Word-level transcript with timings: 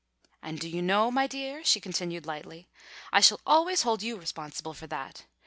And 0.41 0.59
do 0.59 0.67
you 0.67 0.81
know, 0.81 1.11
my 1.11 1.27
dear," 1.27 1.63
she 1.63 1.79
continued 1.79 2.25
lightly, 2.25 2.67
"I 3.13 3.19
shall 3.19 3.39
always 3.45 3.83
hold 3.83 4.01
you 4.01 4.17
responsible 4.17 4.73
for 4.73 4.87
that. 4.87 5.25